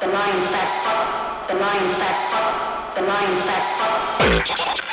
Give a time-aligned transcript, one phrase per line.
[0.00, 4.76] the mind fat, the mind fat, the mind fat.
[4.76, 4.85] The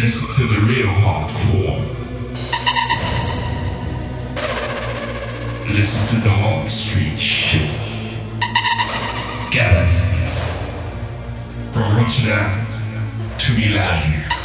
[0.00, 1.84] to the real hardcore.
[5.74, 7.68] Listen to the hot street shit.
[9.50, 10.14] Get us
[11.72, 12.66] From Rotterdam
[13.38, 14.37] to Milan.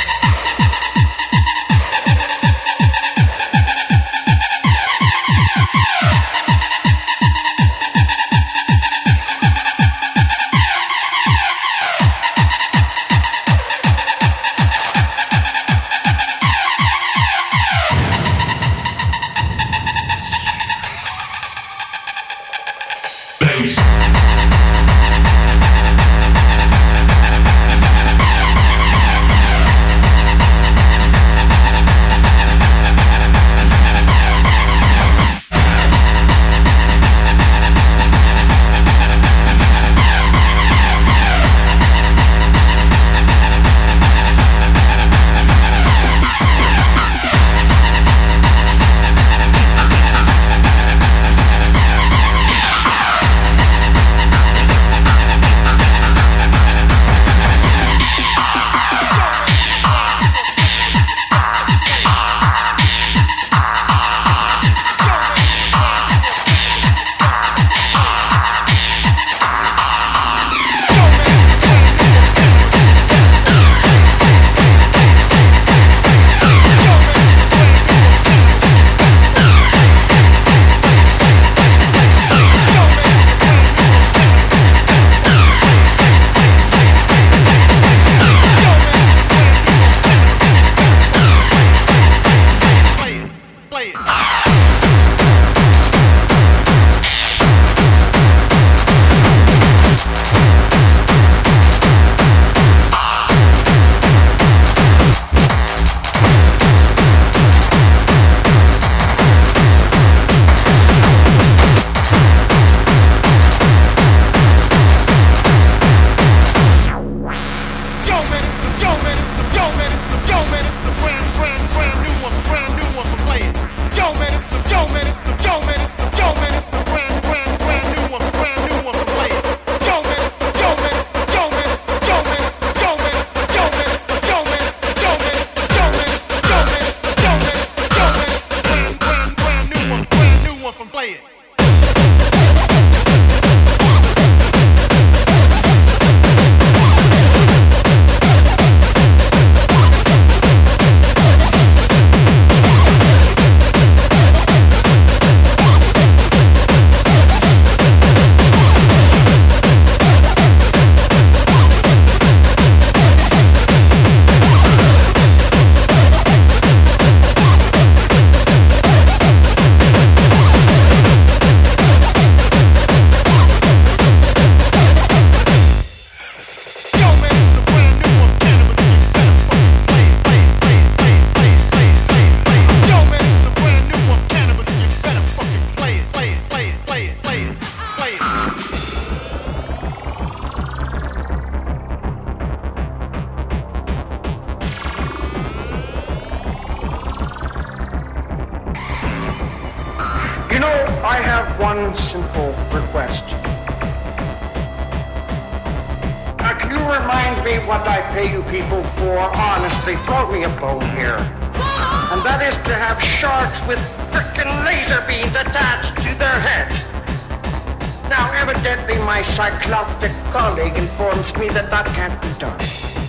[220.32, 222.60] colleague informs me that that can't be done.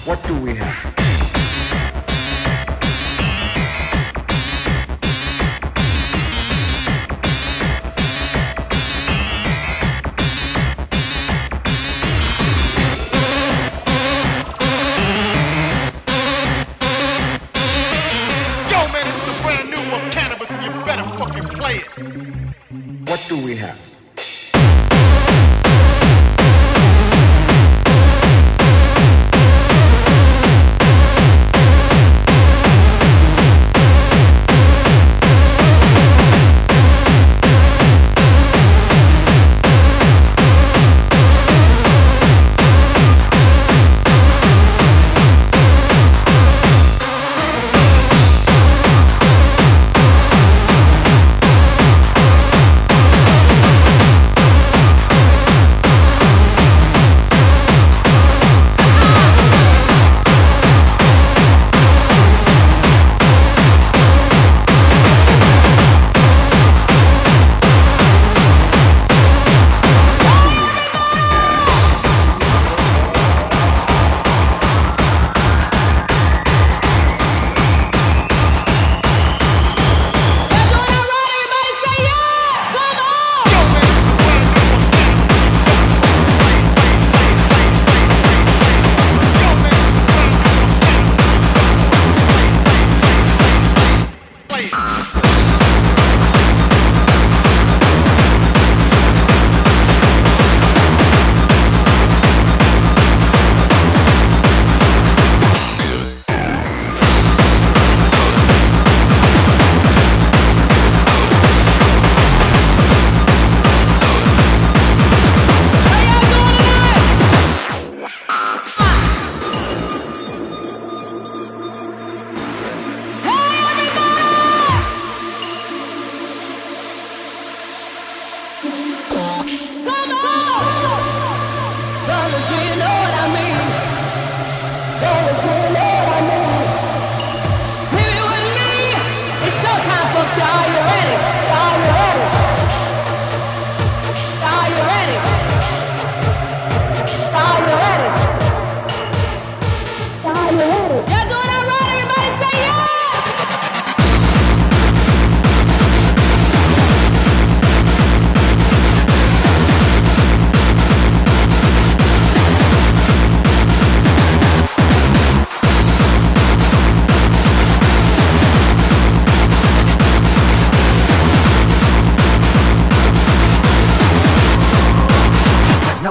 [0.04, 1.13] What do we have?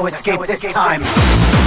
[0.08, 1.63] Escape this time.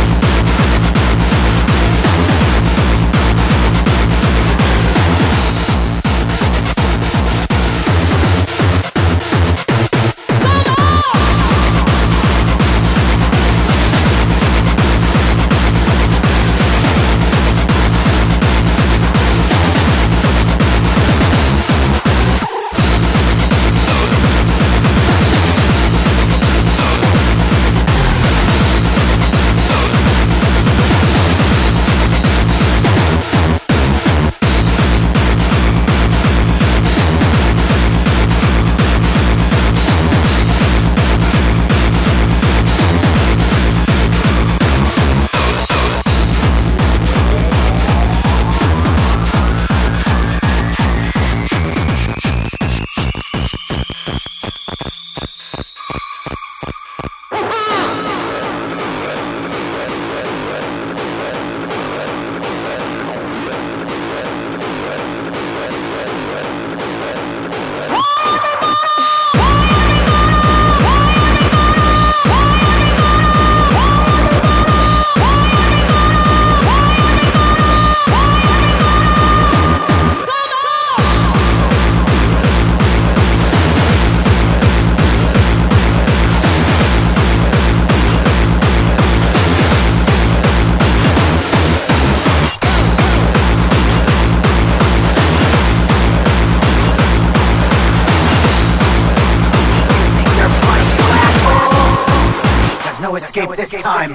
[103.47, 104.13] Escape this time.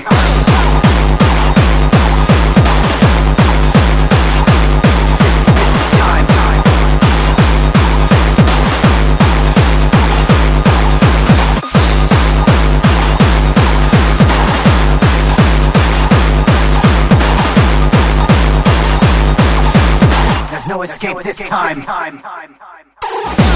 [20.49, 23.50] There's no escape this time.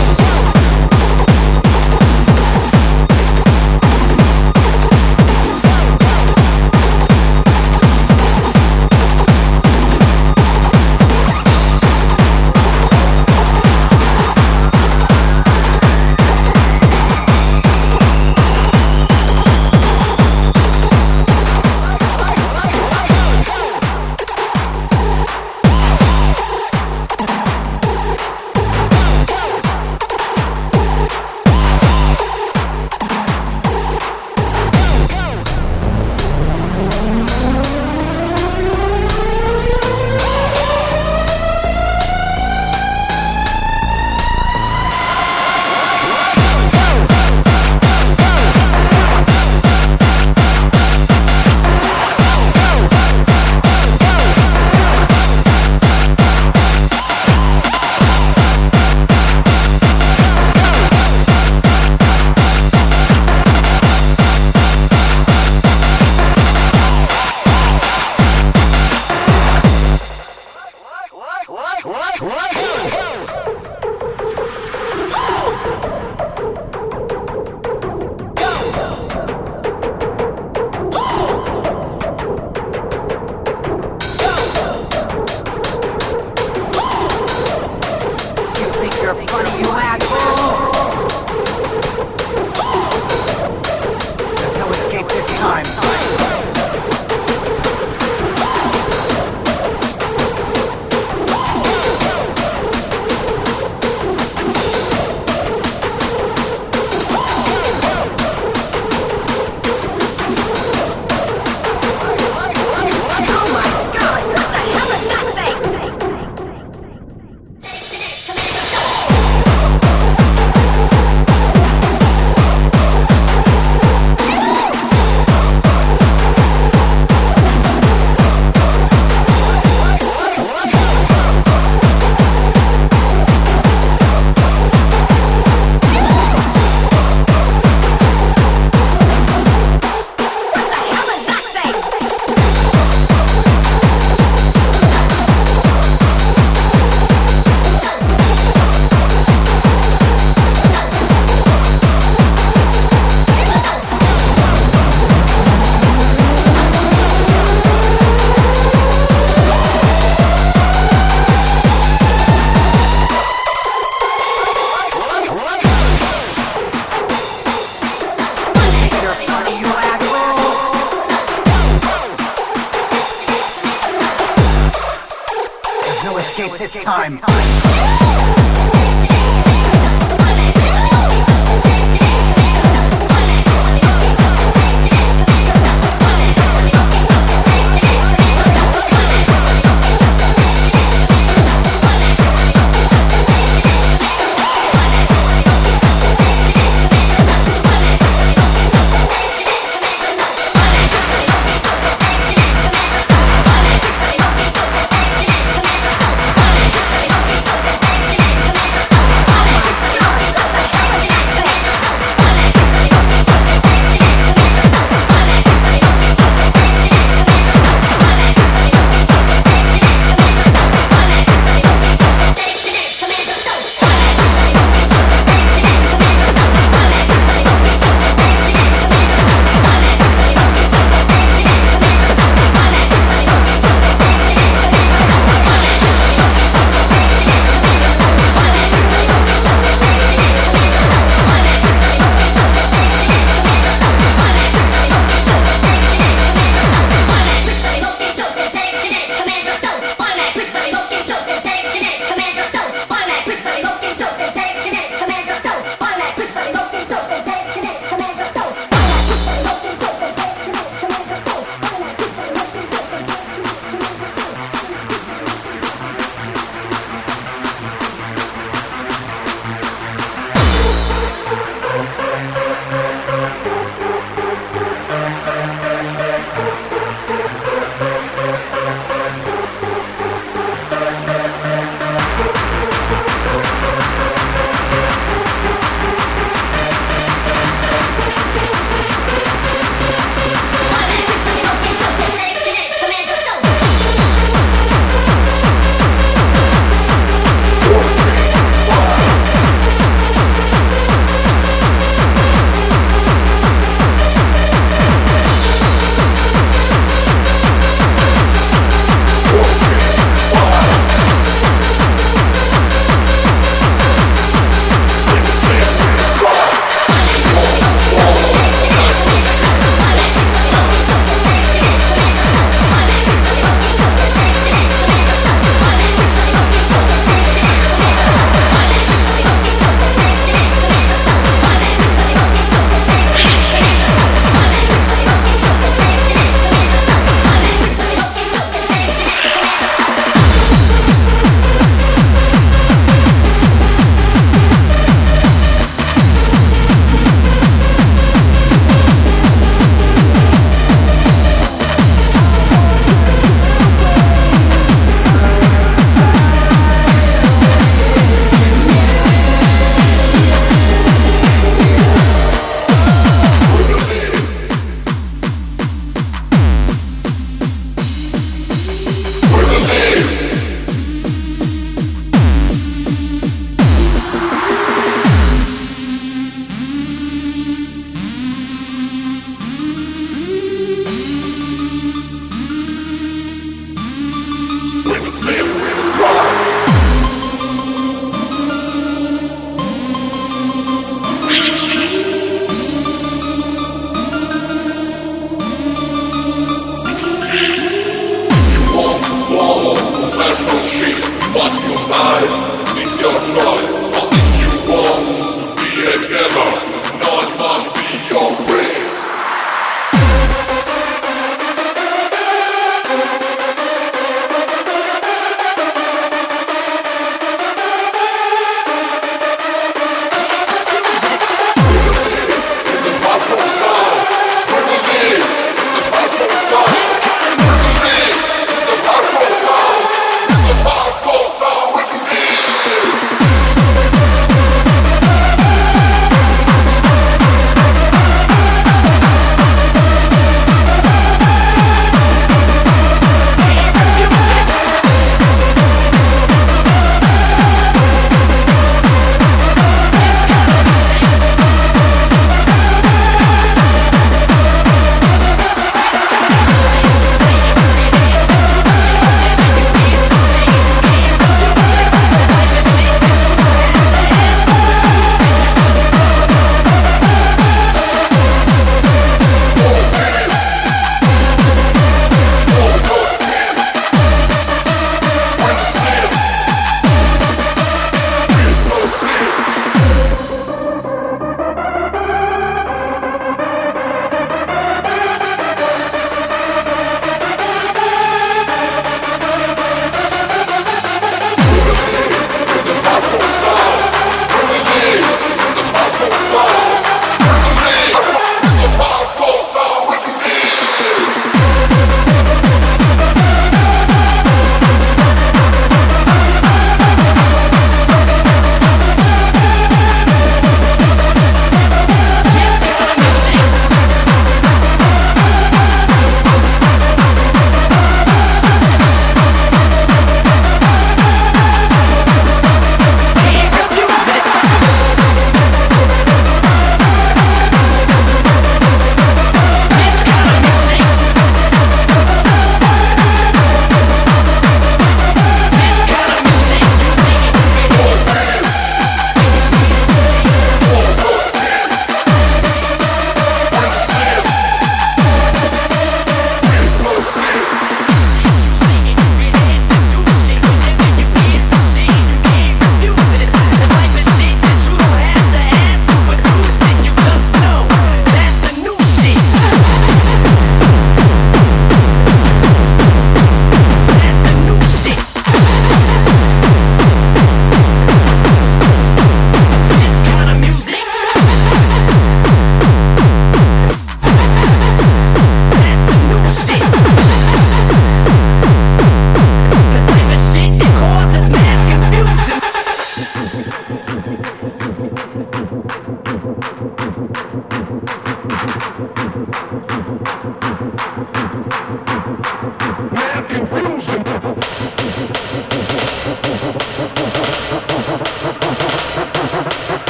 [176.54, 177.18] This time.
[177.18, 178.05] Thank